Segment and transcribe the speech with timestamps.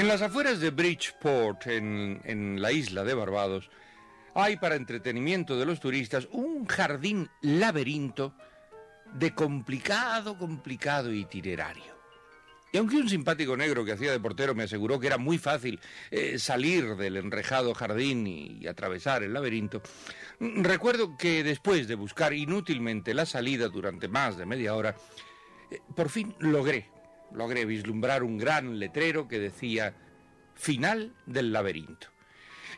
[0.00, 3.68] En las afueras de Bridgeport, en, la isla de Barbados,
[4.34, 8.34] hay para entretenimiento de los turistas un jardín laberinto
[9.12, 12.00] de complicado, complicado itinerario.
[12.72, 15.78] Y aunque un simpático negro que hacía de portero me aseguró que era muy fácil
[16.10, 19.82] eh, salir del enrejado jardín y, y atravesar el laberinto,
[20.38, 24.96] mm, recuerdo que después de buscar inútilmente la salida durante más de media hora,
[25.70, 26.88] eh, por fin logré,
[27.34, 29.94] logré vislumbrar un gran letrero que decía
[30.54, 32.08] final del laberinto.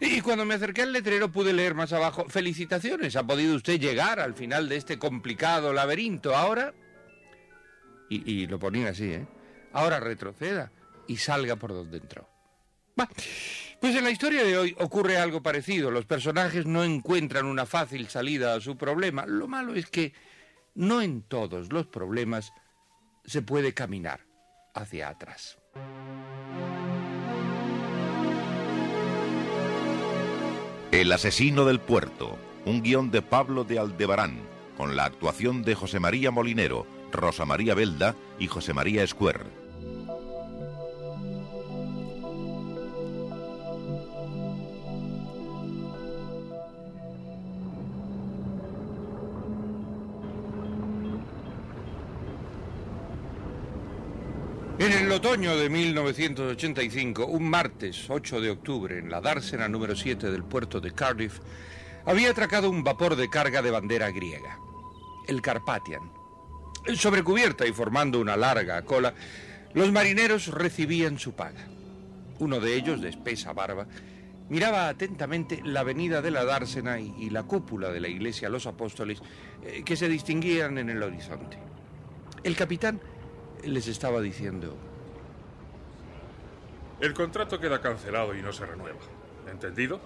[0.01, 4.21] Y cuando me acerqué al letrero pude leer más abajo, felicitaciones, ha podido usted llegar
[4.21, 6.35] al final de este complicado laberinto.
[6.35, 6.75] Ahora,
[8.09, 9.27] y, lo ponía así, ¿eh?
[9.73, 10.71] Ahora retroceda
[11.07, 12.29] y salga por donde entró.
[13.81, 15.91] Pues en la historia de hoy ocurre algo parecido.
[15.91, 19.25] Los personajes no encuentran una fácil salida a su problema.
[19.25, 20.13] Lo malo es que
[20.75, 22.53] no en todos los problemas
[23.25, 24.32] se puede caminar
[24.75, 25.59] hacia atrás.
[30.91, 32.37] El asesino del puerto,
[32.67, 34.43] un guion de Pablo de Aldebarán,
[34.77, 39.62] con la actuación de José María Molinero, Rosa María Belda y José María Escuer.
[55.33, 60.79] Otoño de 1985, un martes 8 de octubre, en la dársena número 7 del puerto
[60.79, 61.41] de Cardiff,
[62.05, 64.59] había atracado un vapor de carga de bandera griega,
[65.27, 66.03] el Carpathian.
[66.97, 69.15] Sobre cubierta y formando una larga cola,
[69.73, 71.67] los marineros recibían su paga.
[72.39, 73.87] Uno de ellos, de espesa barba,
[74.51, 79.23] miraba atentamente la avenida de la dársena y, la cúpula de la iglesia Los Apóstoles
[79.65, 81.57] eh, que se distinguían en el horizonte.
[82.45, 83.01] El capitán
[83.65, 84.92] les estaba diciendo,
[87.03, 89.01] El contrato queda cancelado y no se renueva.
[89.51, 90.01] ¿Entendido?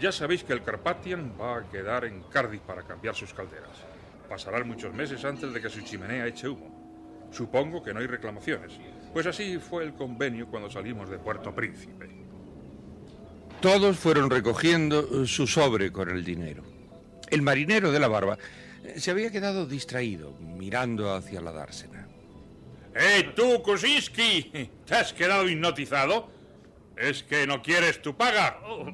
[0.00, 3.84] Ya sabéis que el Carpathian va a quedar en Cardiff para cambiar sus calderas.
[4.28, 7.28] Pasarán muchos meses antes de que su chimenea eche humo.
[7.30, 8.72] Supongo que no hay reclamaciones.
[9.12, 12.10] Pues así fue el convenio cuando salimos de Puerto Príncipe.
[13.60, 16.64] Todos fueron recogiendo su sobre con el dinero.
[17.30, 18.38] El marinero de la barba
[18.82, 21.97] eh, se había quedado distraído, mirando hacia la dársena.
[23.00, 24.70] ¡Eh, tú, Kuczynski!
[24.84, 26.30] ¿Te has quedado hipnotizado?
[26.96, 28.58] ¿Es que no quieres tu paga?
[28.66, 28.84] Oh,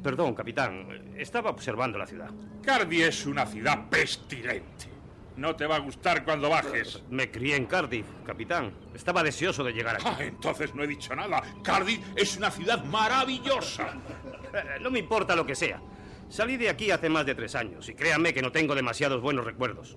[0.00, 1.12] perdón, capitán.
[1.18, 2.30] Estaba observando la ciudad.
[2.62, 4.86] Cardiff es una ciudad pestilente.
[5.36, 7.02] No te va a gustar cuando bajes.
[7.10, 8.72] Me crié en Cardiff, capitán.
[8.94, 10.04] Estaba deseoso de llegar aquí.
[10.06, 11.42] Ah, entonces no he dicho nada.
[11.64, 13.94] Cardiff es una ciudad maravillosa.
[14.54, 15.80] Eh, No me importa lo que sea.
[16.28, 19.44] Salí de aquí hace más de tres años y créanme que no tengo demasiados buenos
[19.44, 19.96] recuerdos.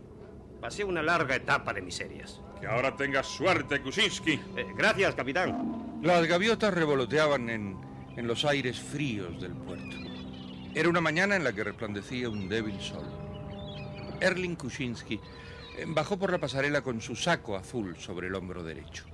[0.61, 2.39] Pasé una larga etapa de miserias.
[2.59, 4.33] Que ahora tengas suerte, Kuczynski.
[4.55, 5.99] Eh, gracias, capitán.
[6.03, 7.77] Las gaviotas revoloteaban en,
[8.15, 9.97] en los aires fríos del puerto.
[10.75, 13.03] Era una mañana en la que resplandecía un débil sol.
[14.21, 19.05] Erling Kuczynski eh, bajó por la pasarela con su saco azul sobre el hombro derecho.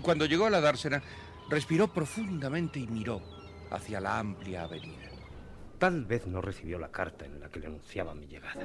[0.00, 1.02] Cuando llegó a la dársena,
[1.50, 3.20] respiró profundamente y miró
[3.70, 5.10] hacia la amplia avenida.
[5.78, 8.64] Tal vez no recibió la carta en la que le anunciaba mi llegada.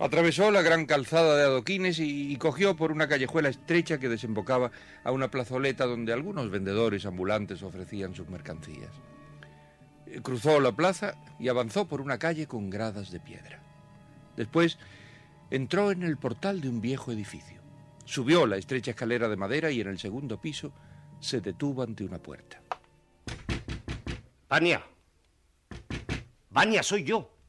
[0.00, 4.70] Atravesó la gran calzada de adoquines y, cogió por una callejuela estrecha que desembocaba
[5.04, 8.88] a una plazoleta donde algunos vendedores ambulantes ofrecían sus mercancías.
[10.06, 13.60] Eh, Cruzó la plaza y avanzó por una calle con gradas de piedra.
[14.38, 14.78] Después
[15.50, 17.60] entró en el portal de un viejo edificio.
[18.06, 20.72] Subió la estrecha escalera de madera y en el segundo piso
[21.20, 22.58] se detuvo ante una puerta.
[24.48, 24.82] Vania.
[26.48, 27.39] Vania, soy yo.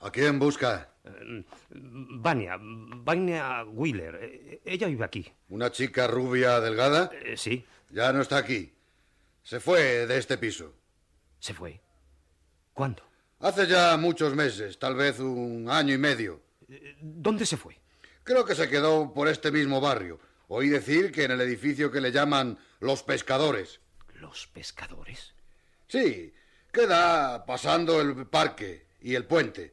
[0.00, 0.88] ¿A quién busca?
[1.04, 4.18] Eh, Vania, Vania Wheeler.
[4.22, 5.30] Eh, Ella vive aquí.
[5.50, 7.10] ¿Una chica rubia delgada?
[7.12, 8.72] Eh, sí, Ya no está aquí.
[9.42, 10.74] Se fue de este piso.
[11.38, 11.80] se fue.
[12.74, 13.02] ¿Cuándo?
[13.40, 16.40] Hace ya muchos meses, tal vez un año y medio.
[17.00, 17.78] ¿Dónde se fue?
[18.22, 20.20] Creo que se quedó por este mismo barrio.
[20.48, 23.80] Oí decir que en el edificio que le llaman Los Pescadores.
[24.14, 25.32] ¿Los pescadores?
[25.88, 26.32] Sí,
[26.70, 29.72] queda pasando el parque y el puente.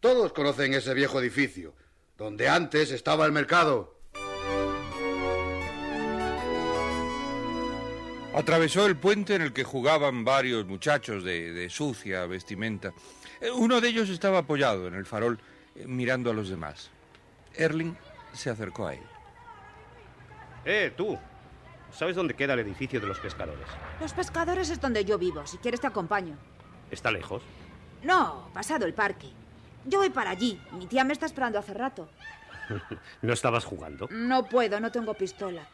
[0.00, 1.74] Todos conocen ese viejo edificio,
[2.16, 3.94] donde antes estaba el mercado.
[8.34, 12.92] Atravesó el puente en el que jugaban varios muchachos de, de sucia vestimenta.
[13.40, 15.38] Eh, Uno de ellos estaba apoyado en el farol,
[15.74, 16.90] eh, mirando a los demás.
[17.54, 17.96] Erling
[18.32, 19.02] se acercó a él.
[20.64, 21.18] Eh, tú.
[21.92, 23.66] ¿Sabes dónde queda el edificio de los pescadores?
[24.00, 25.44] Los pescadores es donde yo vivo.
[25.44, 26.36] Si quieres te acompaño.
[26.90, 27.42] ¿Está lejos?
[28.04, 29.26] No, pasado el parque.
[29.84, 30.60] Yo voy para allí.
[30.72, 32.08] Mi tía me está esperando hace rato.
[33.22, 34.08] ¿No estabas jugando?
[34.10, 35.66] No puedo, no tengo pistola.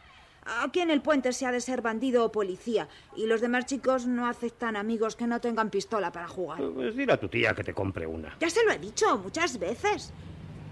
[0.62, 2.88] Aquí en el puente se ha de ser bandido o policía.
[3.16, 6.60] Y los demás chicos no aceptan amigos que no tengan pistola para jugar.
[6.74, 8.36] Pues dile a tu tía que te compre una.
[8.38, 10.12] Ya se lo he dicho muchas veces.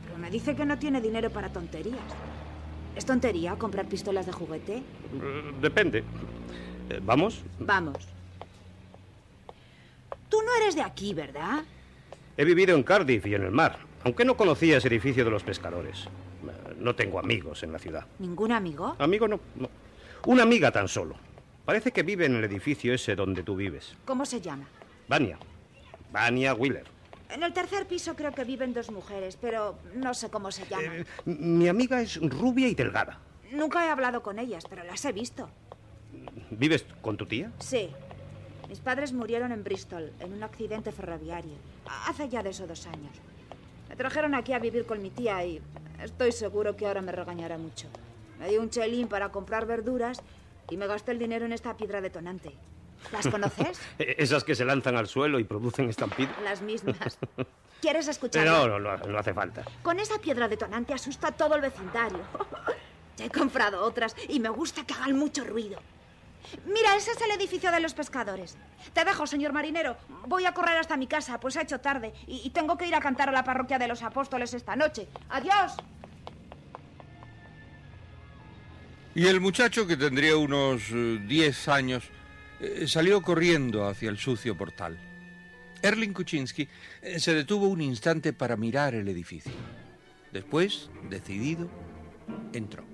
[0.05, 1.99] Pero me dice que no tiene dinero para tonterías.
[2.95, 4.77] ¿Es tontería comprar pistolas de juguete?
[4.77, 6.05] Eh, Depende.
[6.91, 7.43] Eh, ¿Vamos?
[7.59, 7.97] Vamos.
[10.29, 11.65] Tú no eres de aquí, ¿verdad?
[12.37, 15.45] He vivido en Cardiff y en el mar, aunque no conocía ese edificio de los
[15.45, 16.09] pescadores.
[16.79, 18.07] No tengo amigos en la ciudad.
[18.19, 18.97] ¿Ningún amigo?
[18.99, 19.71] Amigo no, no.
[20.27, 21.17] Una amiga tan solo.
[21.65, 23.97] Parece que vive en el edificio ese donde tú vives.
[24.05, 24.67] ¿Cómo se llama?
[25.09, 25.39] Vania.
[26.13, 26.85] Vania Wheeler.
[27.31, 31.01] En el tercer piso creo que viven dos mujeres, pero no sé cómo se llaman.
[31.01, 33.19] Eh, mi amiga es rubia y delgada.
[33.51, 35.49] Nunca he hablado con ellas, pero las he visto.
[36.51, 37.51] ¿Vives con tu tía?
[37.59, 37.91] Sí.
[38.69, 41.55] Mis padres murieron en Bristol, en un accidente ferroviario.
[42.07, 43.13] Hace ya de eso dos años.
[43.89, 45.61] Me trajeron aquí a vivir con mi tía y
[46.03, 47.89] estoy seguro que ahora me regañará mucho.
[48.39, 50.21] Me dio un chelín para comprar verduras
[50.71, 52.53] y me gasté el dinero en esta piedra detonante.
[53.13, 53.79] ¿Las conoces?
[53.99, 56.31] Eh, Esas que se lanzan al suelo y producen estampido.
[56.43, 57.19] Las mismas.
[57.83, 58.47] ¿Quieres escuchar?
[58.47, 59.63] No, no, no, no hace falta.
[59.83, 62.21] Con esa piedra detonante asusta a todo el vecindario.
[63.17, 65.79] Ya he comprado otras y me gusta que hagan mucho ruido.
[66.67, 68.57] Mira, ese es el edificio de los pescadores.
[68.93, 69.97] Te dejo, señor marinero.
[70.27, 72.13] Voy a correr hasta mi casa, pues ha hecho tarde.
[72.27, 75.09] Y, tengo que ir a cantar a la parroquia de los apóstoles esta noche.
[75.31, 75.73] ¡Adiós!
[79.15, 82.05] Y el muchacho, que tendría unos eh, 10 años,
[82.61, 84.99] eh, salió corriendo hacia el sucio portal.
[85.83, 86.69] Erling Kuczynski
[87.03, 89.53] eh, se detuvo un instante para mirar el edificio.
[90.33, 91.69] Después, decidido,
[92.53, 92.94] entró.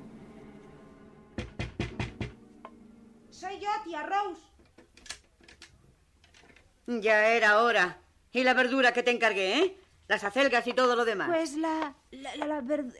[6.98, 7.98] Ya era hora.
[8.32, 9.76] ¿Y la verdura que te encargué, eh?
[10.08, 11.28] Las acelgas y todo lo demás.
[11.28, 11.94] Pues la.
[12.10, 12.94] La, la, la verd-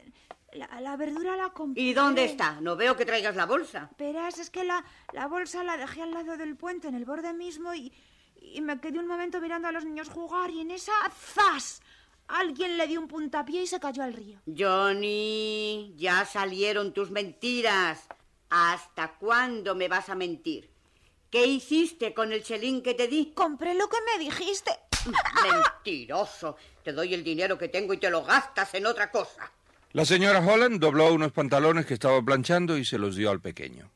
[0.53, 1.83] la- la verdura la compré.
[1.83, 2.61] ¿Y dónde está?
[2.61, 3.91] No veo que traigas la bolsa.
[3.99, 7.33] Verás, es que la, la bolsa la dejé al lado del puente, en el borde
[7.33, 7.93] mismo, y,
[8.41, 10.93] y me quedé un momento mirando a los niños jugar, y en esa
[11.35, 11.83] ¡zas!
[12.29, 14.41] Alguien le dio un puntapié y se cayó al río.
[14.57, 18.07] Johnny, ya salieron tus mentiras.
[18.51, 20.69] ¿Hasta cuándo me vas a mentir?
[21.31, 23.32] ¿Qué hiciste con el chelín que te di?
[23.35, 24.73] Compré lo que me dijiste.
[25.43, 26.56] Mentiroso.
[26.82, 29.51] Te doy el dinero que tengo y te lo gastas en otra cosa.
[29.93, 33.91] La señora Holland dobló unos pantalones que estaba planchando y se los dio al pequeño.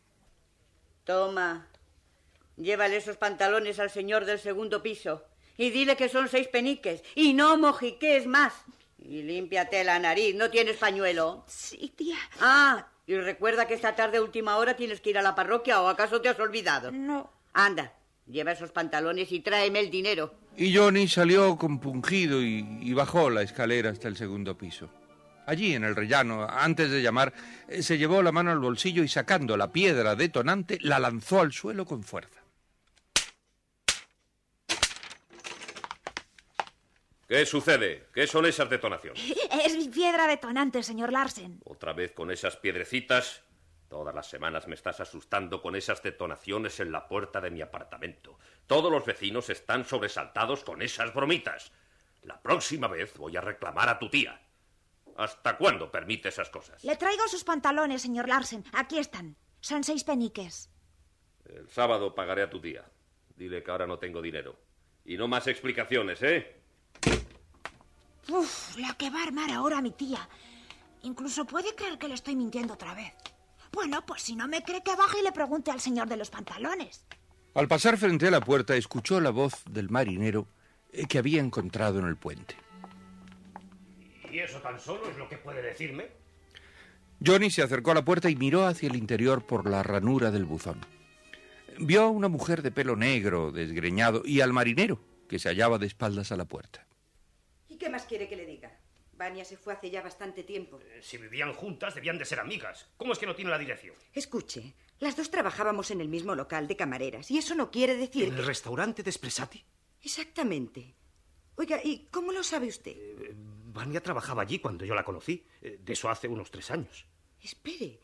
[1.04, 1.66] Toma.
[2.56, 5.24] Llévale esos pantalones al señor del segundo piso.
[5.56, 7.02] Y dile que son seis peniques.
[7.16, 8.54] Y no mojiques más.
[9.06, 10.34] Y límpiate la nariz.
[10.34, 11.44] ¿No tienes pañuelo?
[11.46, 12.16] Sí, tía.
[12.40, 15.82] Ah, y recuerda que esta tarde a última hora tienes que ir a la parroquia
[15.82, 16.90] o acaso te has olvidado.
[16.90, 17.30] No.
[17.52, 17.92] Anda,
[18.26, 20.34] lleva esos pantalones y tráeme el dinero.
[20.56, 24.88] Y Johnny salió compungido y, y bajó la escalera hasta el segundo piso.
[25.46, 27.34] Allí, en el rellano, antes de llamar,
[27.68, 31.52] eh, se llevó la mano al bolsillo y sacando la piedra detonante, la lanzó al
[31.52, 32.43] suelo con fuerza.
[37.28, 38.08] ¿Qué sucede?
[38.12, 39.22] ¿Qué son esas detonaciones?
[39.64, 41.60] Es mi piedra detonante, señor Larsen.
[41.64, 43.42] ¿Otra vez con esas piedrecitas?
[43.88, 48.38] Todas las semanas me estás asustando con esas detonaciones en la puerta de mi apartamento.
[48.66, 51.72] Todos los vecinos están sobresaltados con esas bromitas.
[52.22, 54.40] La próxima vez voy a reclamar a tu tía.
[55.16, 56.82] ¿Hasta cuándo permite esas cosas?
[56.82, 58.64] Le traigo sus pantalones, señor Larsen.
[58.72, 59.36] Aquí están.
[59.60, 60.70] Son seis peniques.
[61.44, 62.84] El sábado pagaré a tu tía.
[63.36, 64.58] Dile que ahora no tengo dinero.
[65.04, 66.63] Y no más explicaciones, ¿eh?
[68.28, 70.28] Uf, la que va a armar ahora mi tía.
[71.02, 73.12] Incluso puede creer que le estoy mintiendo otra vez.
[73.72, 76.30] Bueno, pues si no me cree que baje y le pregunte al señor de los
[76.30, 77.04] pantalones.
[77.54, 80.46] Al pasar frente a la puerta, escuchó la voz del marinero
[80.92, 82.56] eh, que había encontrado en el puente.
[84.32, 86.08] ¿Y eso tan solo es lo que puede decirme?
[87.24, 90.44] Johnny se acercó a la puerta y miró hacia el interior por la ranura del
[90.44, 90.80] buzón.
[91.78, 95.86] Vio a una mujer de pelo negro, desgreñado, y al marinero, que se hallaba de
[95.86, 96.83] espaldas a la puerta.
[97.94, 98.76] ¿Y qué más quiere que le diga?
[99.12, 100.80] Vania se fue hace ya bastante tiempo.
[100.80, 102.88] Eh, Si vivían juntas, debían de ser amigas.
[102.96, 103.94] ¿Cómo es que no tiene la dirección?
[104.12, 108.24] Escuche, las dos trabajábamos en el mismo local de camareras y eso no quiere decir
[108.24, 108.40] ¿En que...
[108.40, 109.64] el restaurante de Espresati?
[110.02, 110.94] Exactamente.
[111.54, 112.96] Oiga, ¿y cómo lo sabe usted?
[113.72, 115.46] Vania trabajaba allí cuando yo la conocí.
[115.62, 117.06] Eh, De eso hace unos tres años.
[117.40, 118.00] Espere.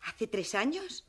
[0.00, 1.06] ¿Hace tres años?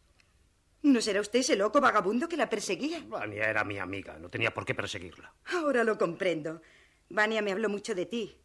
[0.81, 3.01] ¿No será usted ese loco vagabundo que la perseguía?
[3.07, 4.17] Vania era mi amiga.
[4.19, 5.33] No tenía por qué perseguirla.
[5.45, 6.61] Ahora lo comprendo.
[7.09, 8.37] Vania me habló mucho de ti.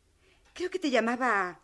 [0.52, 1.60] Creo que te llamaba...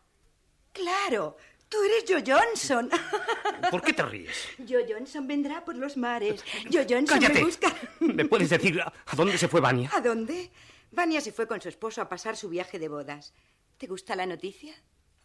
[0.72, 1.36] Claro,
[1.68, 2.90] tú eres Joe Johnson.
[3.70, 4.36] ¿Por qué te ríes?
[4.68, 6.44] Joe Johnson vendrá por los mares.
[6.70, 7.34] Joe Johnson ¡Cállate!
[7.34, 7.74] me busca.
[8.00, 9.90] ¿Me puedes decir a a dónde se fue Vania?
[9.92, 10.50] ¿A dónde?
[10.90, 13.32] Vania se fue con su esposo a pasar su viaje de bodas.
[13.76, 14.74] ¿Te gusta la noticia?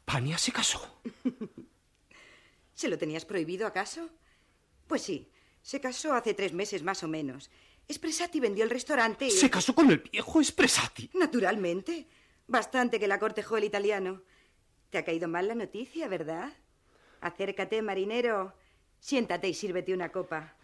[0.06, 1.02] Vania se casó.
[2.74, 4.10] ¿Se lo tenías prohibido acaso?
[4.88, 5.30] Pues sí,
[5.62, 7.50] se casó hace tres meses más o menos.
[7.88, 9.32] Espresati vendió el restaurante y...
[9.32, 11.10] Se casó con el viejo Espresati.
[11.14, 12.08] Naturalmente.
[12.48, 14.22] Bastante que la cortejó el italiano.
[14.90, 16.54] Te ha caído mal la noticia, ¿verdad?
[17.22, 18.54] Acércate, marinero.
[19.00, 20.56] Siéntate y sírvete una copa.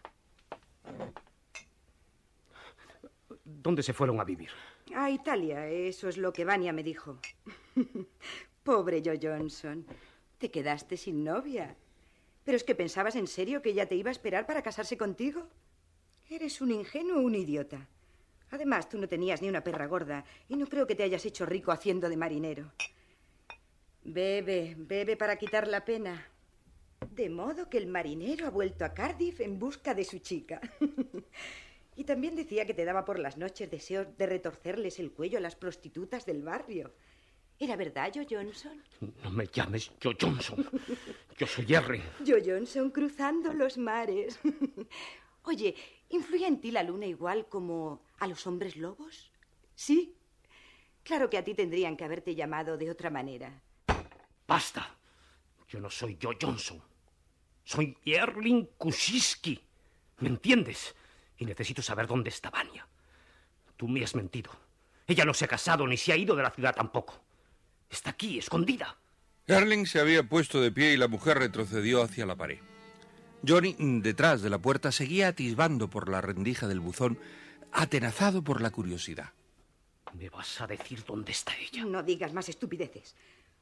[3.44, 4.50] ¿Dónde se fueron a vivir?
[4.96, 7.20] A Italia, eso es lo que Vania me dijo.
[8.64, 9.86] Pobre Joe Johnson.
[10.38, 11.76] Te quedaste sin novia.
[12.44, 15.48] ¿Pero es que pensabas en serio que ella te iba a esperar para casarse contigo?
[16.30, 17.88] Eres un ingenuo o un idiota.
[18.52, 21.44] Además, tú no tenías ni una perra gorda y no creo que te hayas hecho
[21.44, 22.72] rico haciendo de marinero.
[24.04, 26.28] Bebe, bebe para quitar la pena.
[27.10, 30.62] De modo que el marinero ha vuelto a Cardiff en busca de su chica.
[31.96, 35.42] y también decía que te daba por las noches deseos de retorcerles el cuello a
[35.42, 36.94] las prostitutas del barrio.
[37.58, 38.84] ¿Era verdad, Joe Johnson?
[39.24, 40.64] No me llames Joe Johnson.
[41.38, 42.02] Yo soy Jerry.
[42.26, 44.40] Joe Johnson cruzando los mares.
[45.44, 45.76] Oye,
[46.10, 49.32] ¿influye en ti la luna igual como a los hombres lobos?
[49.76, 50.16] ¿Sí?
[51.04, 53.62] Claro que a ti tendrían que haberte llamado de otra manera.
[54.48, 54.96] Basta.
[55.68, 56.82] Yo no soy Joe Johnson.
[57.64, 59.64] Soy Erling Kusiski.
[60.20, 60.96] ¿Me entiendes?
[61.38, 62.88] Y necesito saber dónde está Vania.
[63.78, 64.52] Tú me has mentido.
[65.08, 67.22] Ella no se ha casado ni se ha ido de la ciudad tampoco.
[67.90, 68.98] Está aquí, escondida.
[69.48, 72.60] Erling se había puesto de pie y la mujer retrocedió hacia la pared.
[73.48, 77.20] Johnny, detrás de la puerta, seguía atisbando por la rendija del buzón,
[77.72, 79.34] atenazado por la curiosidad.
[80.14, 81.86] ¿Me vas a decir dónde está ella?
[81.86, 83.16] No digas más estupideces.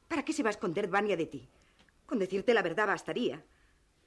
[0.08, 1.48] ¿Para qué se va a esconder Vania de ti?
[2.06, 3.44] Con decirte la verdad bastaría.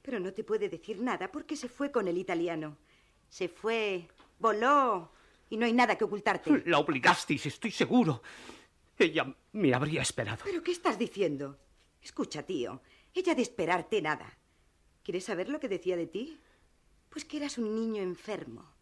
[0.02, 2.76] Pero no te puede decir nada porque se fue con el italiano.
[3.28, 5.12] Se fue, voló,
[5.48, 6.62] y no hay nada que ocultarte.
[6.66, 8.22] La obligasteis, estoy seguro.
[8.98, 10.44] Ella me habría esperado.
[10.44, 11.58] ¿Pero qué estás diciendo?
[12.02, 12.82] Escucha, tío,
[13.14, 14.38] ella de esperarte nada.
[15.02, 16.38] ¿Quieres saber lo que decía de ti?
[17.08, 18.72] Pues que eras un niño enfermo,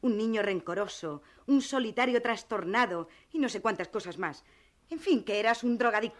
[0.00, 4.44] un niño rencoroso, un solitario trastornado y no sé cuántas cosas más.
[4.90, 6.18] En fin, que eras un drogadicto.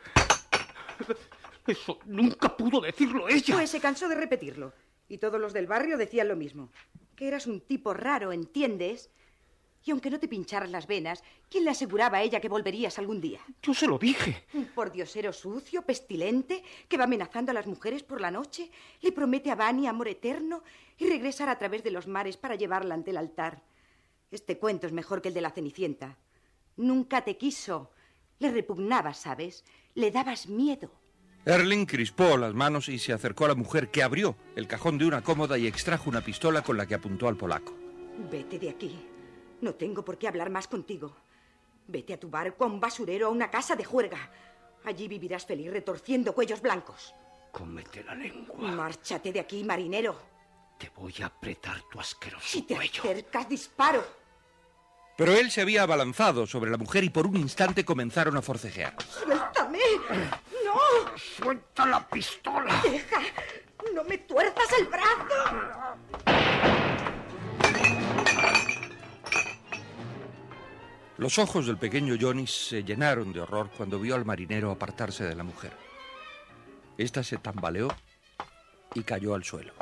[1.66, 3.54] Eso nunca pudo decirlo ella.
[3.54, 4.72] Pues se cansó de repetirlo.
[5.08, 6.70] Y todos los del barrio decían lo mismo.
[7.14, 9.10] Que eras un tipo raro, ¿entiendes?
[9.86, 13.20] Y aunque no te pincharas las venas, ¿quién le aseguraba a ella que volverías algún
[13.20, 13.38] día?
[13.62, 14.44] Yo se lo dije.
[14.52, 18.68] Un pordiosero sucio, pestilente, que va amenazando a las mujeres por la noche,
[19.00, 20.64] le promete a Vani amor eterno
[20.98, 23.62] y regresar a través de los mares para llevarla ante el altar.
[24.32, 26.18] Este cuento es mejor que el de la Cenicienta.
[26.76, 27.92] Nunca te quiso.
[28.40, 29.64] Le repugnabas, ¿sabes?
[29.94, 30.90] Le dabas miedo.
[31.44, 35.06] Erling crispó las manos y se acercó a la mujer que abrió el cajón de
[35.06, 37.72] una cómoda y extrajo una pistola con la que apuntó al polaco.
[38.32, 38.98] Vete de aquí.
[39.60, 41.16] No tengo por qué hablar más contigo.
[41.88, 44.30] Vete a tu barco, a un basurero, a una casa de juerga.
[44.84, 47.14] Allí vivirás feliz retorciendo cuellos blancos.
[47.52, 48.56] Cómete la lengua.
[48.70, 50.16] Márchate de aquí, marinero.
[50.78, 53.02] Te voy a apretar tu asqueroso Si te cuello.
[53.02, 54.04] acercas, disparo.
[55.16, 58.94] Pero él se había abalanzado sobre la mujer y por un instante comenzaron a forcejear.
[59.02, 59.78] ¡Suéltame!
[60.64, 61.16] ¡No!
[61.16, 62.78] ¡Suelta la pistola!
[62.82, 63.20] ¡Deja!
[63.94, 66.35] ¡No me tuerzas el brazo!
[71.18, 75.35] Los ojos del pequeño Johnny se llenaron de horror cuando vio al marinero apartarse de
[75.35, 75.73] la mujer.
[76.99, 77.88] Esta se tambaleó
[78.94, 79.73] y cayó al suelo.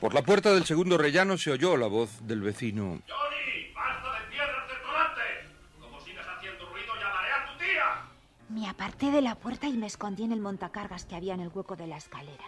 [0.00, 3.00] Por la puerta del segundo rellano se oyó la voz del vecino.
[3.08, 3.72] ¡Johnny!
[3.74, 4.64] ¡Basta de piedras!
[5.80, 8.10] Como sigas haciendo ruido, llamaré a tu tía.
[8.50, 11.48] Me aparté de la puerta y me escondí en el montacargas que había en el
[11.48, 12.44] hueco de la escalera.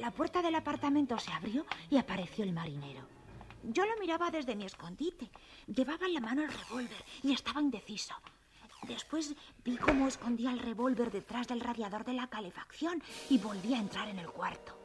[0.00, 3.17] La puerta del apartamento se abrió y apareció el marinero.
[3.62, 5.30] Yo lo miraba desde mi escondite.
[5.66, 8.14] Llevaba en la mano el revólver y estaba indeciso.
[8.86, 9.34] Después
[9.64, 14.08] vi cómo escondía el revólver detrás del radiador de la calefacción y volví a entrar
[14.08, 14.78] en el cuarto.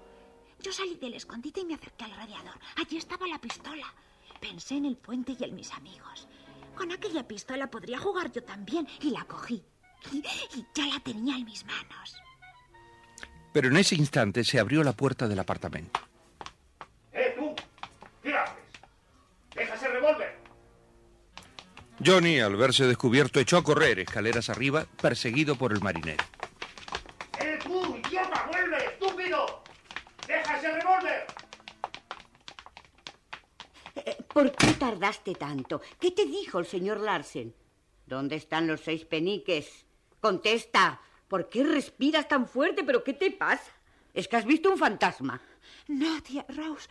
[0.60, 2.56] Yo salí del escondite y me acerqué al radiador.
[2.77, 3.86] Allí estaba la pistola.
[4.39, 6.27] Pensé en el puente y en mis amigos.
[6.75, 9.63] Con aquella pistola podría jugar yo también y la cogí.
[10.12, 12.15] Y, y ya la tenía en mis manos.
[13.53, 16.00] Pero en ese instante se abrió la puerta del apartamento.
[22.00, 26.23] Johnny, al verse descubierto, echó a correr escaleras arriba, perseguido por el marinero.
[27.39, 28.50] ¡Eh, tú, idiota!
[28.51, 29.63] ¡Vuelve, estúpido!
[30.27, 31.25] ¡Deja ese revólver!
[33.95, 35.81] Eh, ¿Por qué tardaste tanto?
[36.00, 37.53] ¿Qué te dijo el señor Larsen?
[38.05, 39.85] ¿Dónde están los seis peniques?
[40.19, 41.00] Contesta.
[41.27, 42.83] ¿Por qué respiras tan fuerte?
[42.83, 43.71] ¿Pero qué te pasa?
[44.13, 45.41] ¿Es que has visto un fantasma?
[45.88, 46.88] No, tía Rose.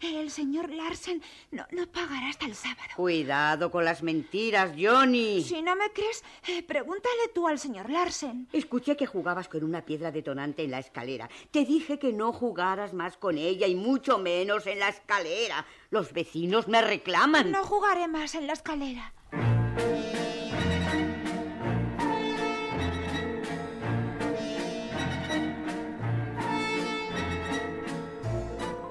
[0.00, 2.88] El señor Larsen no, no pagará hasta el sábado.
[2.96, 5.42] Cuidado con las mentiras, Johnny.
[5.42, 8.48] Si no me crees, eh, pregúntale tú al señor Larsen.
[8.52, 11.28] Escuché que jugabas con una piedra detonante en la escalera.
[11.50, 15.66] Te dije que no jugaras más con ella y mucho menos en la escalera.
[15.90, 17.50] Los vecinos me reclaman.
[17.50, 19.12] No jugaré más en la escalera.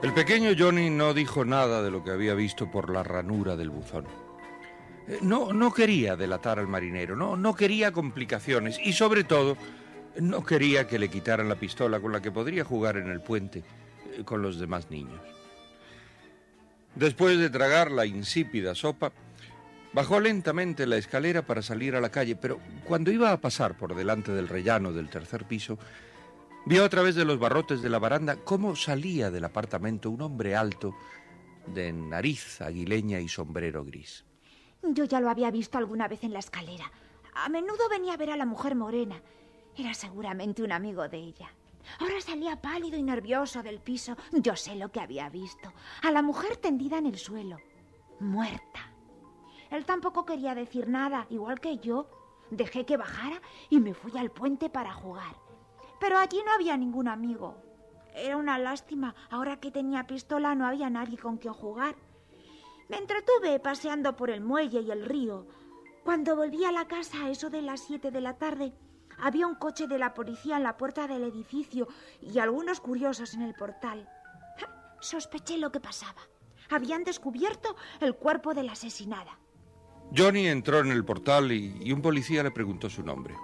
[0.01, 3.69] El pequeño Johnny no dijo nada de lo que había visto por la ranura del
[3.69, 4.05] buzón.
[5.07, 9.57] Eh, No, no quería delatar al marinero, no, no quería complicaciones y sobre todo
[10.19, 13.59] no quería que le quitaran la pistola con la que podría jugar en el puente
[14.13, 15.19] eh, con los demás niños.
[16.95, 19.11] Después de tragar la insípida sopa,
[19.91, 23.95] bajó lentamente la escalera para salir a la calle, pero cuando iba a pasar por
[23.95, 25.77] delante del rellano del tercer piso,
[26.65, 30.55] Vio a través de los barrotes de la baranda cómo salía del apartamento un hombre
[30.55, 30.95] alto,
[31.65, 34.25] de nariz aguileña y sombrero gris.
[34.83, 36.91] Yo ya lo había visto alguna vez en la escalera.
[37.33, 39.21] A menudo venía a ver a la mujer morena.
[39.75, 41.49] Era seguramente un amigo de ella.
[41.99, 44.15] Ahora salía pálido y nervioso del piso.
[44.31, 45.73] Yo sé lo que había visto.
[46.03, 47.57] A la mujer tendida en el suelo,
[48.19, 48.93] muerta.
[49.71, 52.09] Él tampoco quería decir nada, igual que yo.
[52.51, 55.35] Dejé que bajara y me fui al puente para jugar.
[55.99, 57.57] Pero allí no había ningún amigo.
[58.15, 59.15] Era una lástima.
[59.29, 61.95] Ahora que tenía pistola no había nadie con quien jugar.
[62.87, 65.45] Me entretuve paseando por el muelle y el río.
[66.03, 68.73] Cuando volví a la casa eso de las siete de la tarde,
[69.19, 71.87] había un coche de la policía en la puerta del edificio
[72.21, 74.09] y algunos curiosos en el portal.
[75.01, 76.21] Sospeché lo que pasaba.
[76.71, 79.37] Habían descubierto el cuerpo de la asesinada.
[80.15, 83.35] Johnny entró en el portal y un policía le preguntó su nombre.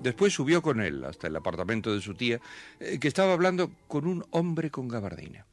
[0.00, 2.40] Después subió con él hasta el apartamento de su tía,
[2.78, 5.46] eh, que estaba hablando con un hombre con gabardina.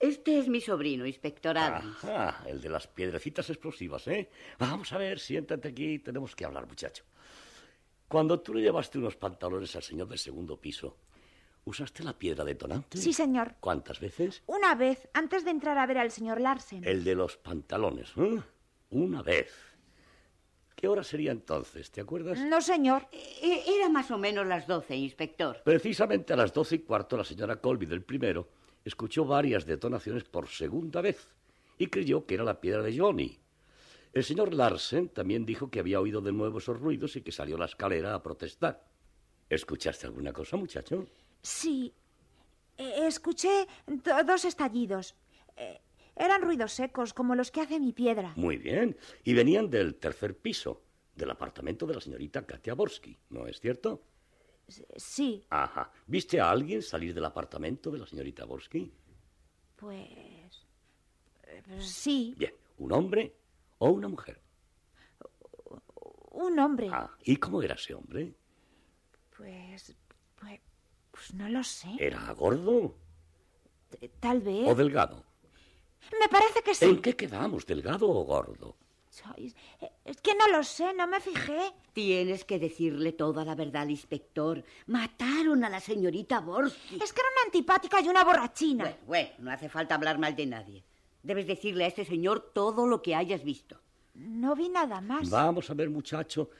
[0.00, 1.96] Este es mi sobrino, inspector Adams.
[2.04, 4.28] Ah, el de las piedrecitas explosivas, ¿eh?
[4.58, 7.04] Vamos a ver, siéntate aquí, tenemos que hablar, muchacho.
[8.08, 10.98] Cuando tú le llevaste unos pantalones al señor del segundo piso,
[11.64, 12.98] ¿usaste la piedra detonante?
[12.98, 13.54] Sí, señor.
[13.60, 14.42] ¿Cuántas veces?
[14.46, 16.84] Una vez, antes de entrar a ver al señor Larsen.
[16.84, 18.40] El de los pantalones, ¿eh?
[18.90, 19.52] Una vez.
[20.84, 21.90] ¿Qué hora sería entonces?
[21.90, 22.38] ¿Te acuerdas?
[22.40, 23.08] No, señor.
[23.10, 25.62] E- Era más o menos las doce, inspector.
[25.64, 28.50] Precisamente a las doce y cuarto la señora Colby del primero
[28.84, 31.26] escuchó varias detonaciones por segunda vez
[31.78, 33.38] y creyó que era la piedra de Johnny.
[34.12, 37.56] El señor Larsen también dijo que había oído de nuevo esos ruidos y que salió
[37.56, 38.84] a la escalera a protestar.
[39.48, 41.06] ¿Escuchaste alguna cosa, muchacho?
[41.40, 41.94] Sí.
[42.76, 45.14] Eh, escuché do- dos estallidos.
[46.16, 48.32] Eran ruidos secos, como los que hace mi piedra.
[48.36, 48.96] Muy bien.
[49.24, 50.82] Y venían del tercer piso,
[51.14, 54.02] del apartamento de la señorita Katia Borsky, ¿no es cierto?
[54.96, 55.90] Sí, Ajá.
[56.06, 58.92] ¿Viste a alguien salir del apartamento de la señorita Borsky?
[59.76, 60.66] pues...
[61.42, 62.54] eh, sí, Bien.
[62.78, 63.34] ¿Un hombre
[63.78, 64.40] o una mujer?
[66.30, 66.88] un hombre.
[66.92, 68.34] Ah, ¿y cómo era ese hombre?
[69.36, 69.94] Pues,
[70.40, 70.60] pues...
[71.10, 71.90] Pues no lo sé.
[72.00, 72.96] ¿Era gordo
[74.18, 74.66] Tal vez.
[74.68, 75.24] o delgado?
[76.20, 76.84] Me parece que sí.
[76.86, 78.76] ¿En qué quedamos, delgado o gordo?
[79.10, 81.72] Sois- eh, Es que no lo sé, no me fijé.
[81.92, 84.64] Tienes que decirle toda la verdad, inspector.
[84.86, 86.96] Mataron a la señorita Borsky.
[87.02, 88.84] Es que era una antipática y una borrachina.
[88.84, 90.84] Bueno, bueno, no hace falta hablar mal de nadie.
[91.22, 93.80] Debes decirle a este señor todo lo que hayas visto.
[94.14, 95.30] No vi nada más.
[95.30, 96.50] Vamos a ver, muchacho.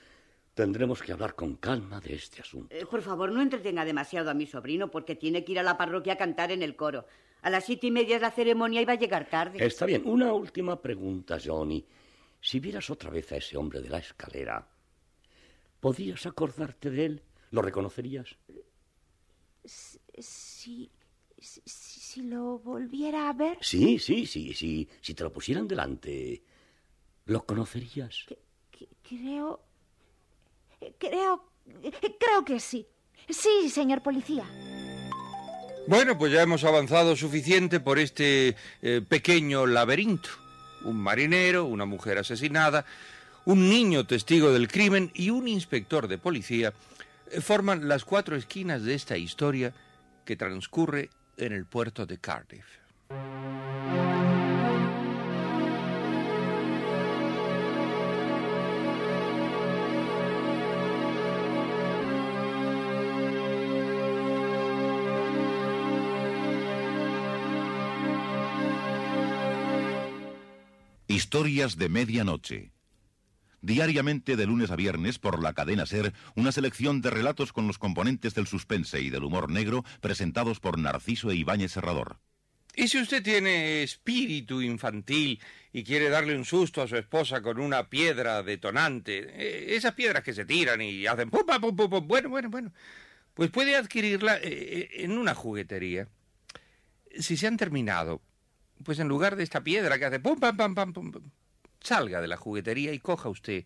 [0.55, 2.75] Tendremos que hablar con calma de este asunto.
[2.75, 5.77] Eh, por favor, no entretenga demasiado a mi sobrino porque tiene que ir a la
[5.77, 7.07] parroquia a cantar en el coro.
[7.43, 9.64] A las siete y media es la ceremonia y va a llegar tarde.
[9.64, 10.03] Está bien.
[10.07, 11.85] Una última pregunta, Johnny.
[12.40, 14.67] Si vieras otra vez a ese hombre de la escalera,
[15.81, 17.23] ¿podrías acordarte de él?
[17.51, 18.37] ¿Lo reconocerías?
[19.64, 20.90] Si, si,
[21.38, 24.88] si- si lo volviera a ver, Sí, sí, sí, sí.
[25.01, 26.43] Si te lo pusieran delante,
[27.27, 28.25] ¿lo conocerías?
[28.27, 28.38] que-
[29.03, 29.61] creo...
[30.99, 31.44] creo.
[32.20, 32.87] Creo que sí.
[33.29, 34.44] Sí, señor policía.
[35.87, 40.31] Bueno, pues ya hemos avanzado suficiente por este eh, pequeño laberinto.
[40.85, 42.85] Un marinero, una mujer asesinada,
[43.44, 46.73] un niño testigo del crimen y un inspector de policía
[47.31, 49.75] eh, forman las cuatro esquinas de esta historia
[50.25, 52.64] que transcurre en el puerto de Cardiff.
[71.35, 72.70] Historias de Medianoche.
[73.61, 77.77] Diariamente de lunes a viernes por la cadena Ser, una selección de relatos con los
[77.77, 82.20] componentes del suspense y del humor negro presentados por Narciso e Ibáñez Serrador.
[82.77, 85.40] Y si usted tiene espíritu infantil
[85.73, 90.23] y quiere darle un susto a su esposa con una piedra detonante, eh, esas piedras
[90.23, 92.73] que se tiran y hacen bueno, bueno, bueno,
[93.35, 96.07] pues puede adquirirla eh, eh, en una juguetería.
[97.18, 98.23] Si se han terminado,
[98.82, 101.30] pues en lugar de esta piedra que hace pum, pam, pam, pam, pum, pum,
[101.80, 103.64] salga de la juguetería y coja usted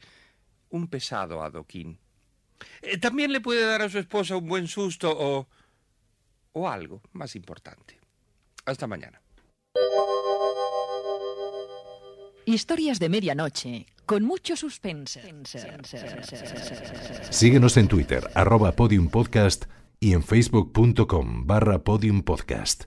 [0.70, 1.98] un pesado adoquín.
[2.82, 5.48] Eh, también le puede dar a su esposa un buen susto o,
[6.52, 7.98] o algo más importante.
[8.64, 9.20] Hasta mañana.
[12.44, 15.20] Historias de medianoche, con mucho suspense.
[17.30, 19.66] Síguenos en Twitter, arroba podiumpodcast
[20.00, 22.84] y en facebook.com barra podiumpodcast.